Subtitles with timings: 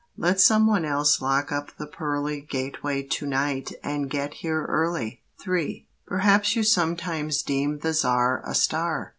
[0.17, 5.21] Let some one else lock up the pearly Gateway to night and get here early!"
[5.47, 5.87] III.
[6.07, 9.09] Perhaps you sometimes deem the Czar A star?